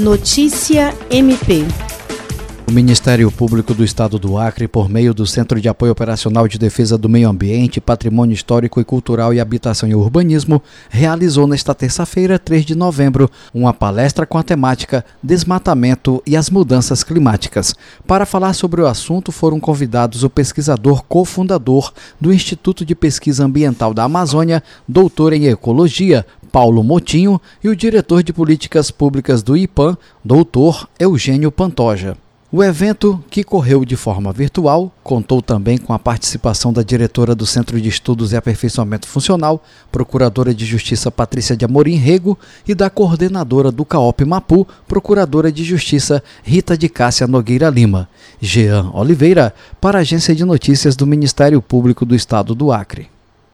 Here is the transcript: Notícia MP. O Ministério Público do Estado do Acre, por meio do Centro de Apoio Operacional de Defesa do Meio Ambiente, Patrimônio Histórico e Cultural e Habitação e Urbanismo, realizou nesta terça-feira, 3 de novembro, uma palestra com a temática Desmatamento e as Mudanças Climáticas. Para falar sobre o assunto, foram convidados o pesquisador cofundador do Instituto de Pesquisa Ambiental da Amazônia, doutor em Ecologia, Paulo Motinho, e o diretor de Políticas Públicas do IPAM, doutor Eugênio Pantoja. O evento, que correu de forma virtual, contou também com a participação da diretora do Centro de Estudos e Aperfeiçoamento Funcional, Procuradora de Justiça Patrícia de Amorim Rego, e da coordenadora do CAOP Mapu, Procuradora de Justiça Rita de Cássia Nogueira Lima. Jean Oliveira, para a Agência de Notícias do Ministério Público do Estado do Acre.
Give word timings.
Notícia 0.00 0.94
MP. 1.10 1.66
O 2.66 2.72
Ministério 2.72 3.30
Público 3.32 3.74
do 3.74 3.84
Estado 3.84 4.16
do 4.16 4.38
Acre, 4.38 4.68
por 4.68 4.88
meio 4.88 5.12
do 5.12 5.26
Centro 5.26 5.60
de 5.60 5.68
Apoio 5.68 5.90
Operacional 5.90 6.46
de 6.46 6.56
Defesa 6.56 6.96
do 6.96 7.08
Meio 7.08 7.28
Ambiente, 7.28 7.80
Patrimônio 7.80 8.32
Histórico 8.32 8.80
e 8.80 8.84
Cultural 8.84 9.34
e 9.34 9.40
Habitação 9.40 9.88
e 9.88 9.94
Urbanismo, 9.94 10.62
realizou 10.88 11.48
nesta 11.48 11.74
terça-feira, 11.74 12.38
3 12.38 12.64
de 12.64 12.76
novembro, 12.76 13.28
uma 13.52 13.74
palestra 13.74 14.24
com 14.24 14.38
a 14.38 14.42
temática 14.44 15.04
Desmatamento 15.20 16.22
e 16.24 16.36
as 16.36 16.48
Mudanças 16.48 17.02
Climáticas. 17.02 17.74
Para 18.06 18.24
falar 18.24 18.52
sobre 18.52 18.80
o 18.80 18.86
assunto, 18.86 19.32
foram 19.32 19.58
convidados 19.58 20.22
o 20.22 20.30
pesquisador 20.30 21.02
cofundador 21.02 21.92
do 22.20 22.32
Instituto 22.32 22.84
de 22.84 22.94
Pesquisa 22.94 23.44
Ambiental 23.44 23.92
da 23.92 24.04
Amazônia, 24.04 24.62
doutor 24.86 25.32
em 25.32 25.48
Ecologia, 25.48 26.24
Paulo 26.50 26.82
Motinho, 26.82 27.40
e 27.62 27.68
o 27.68 27.76
diretor 27.76 28.22
de 28.22 28.32
Políticas 28.32 28.90
Públicas 28.90 29.42
do 29.42 29.56
IPAM, 29.56 29.96
doutor 30.24 30.88
Eugênio 30.98 31.52
Pantoja. 31.52 32.16
O 32.52 32.64
evento, 32.64 33.22
que 33.30 33.44
correu 33.44 33.84
de 33.84 33.94
forma 33.94 34.32
virtual, 34.32 34.92
contou 35.04 35.40
também 35.40 35.78
com 35.78 35.92
a 35.92 36.00
participação 36.00 36.72
da 36.72 36.82
diretora 36.82 37.32
do 37.32 37.46
Centro 37.46 37.80
de 37.80 37.88
Estudos 37.88 38.32
e 38.32 38.36
Aperfeiçoamento 38.36 39.06
Funcional, 39.06 39.62
Procuradora 39.92 40.52
de 40.52 40.64
Justiça 40.64 41.12
Patrícia 41.12 41.56
de 41.56 41.64
Amorim 41.64 41.94
Rego, 41.94 42.36
e 42.66 42.74
da 42.74 42.90
coordenadora 42.90 43.70
do 43.70 43.84
CAOP 43.84 44.24
Mapu, 44.24 44.66
Procuradora 44.88 45.52
de 45.52 45.62
Justiça 45.62 46.24
Rita 46.42 46.76
de 46.76 46.88
Cássia 46.88 47.28
Nogueira 47.28 47.70
Lima. 47.70 48.08
Jean 48.40 48.90
Oliveira, 48.94 49.54
para 49.80 49.98
a 49.98 50.00
Agência 50.00 50.34
de 50.34 50.44
Notícias 50.44 50.96
do 50.96 51.06
Ministério 51.06 51.62
Público 51.62 52.04
do 52.04 52.16
Estado 52.16 52.52
do 52.52 52.72
Acre. 52.72 53.08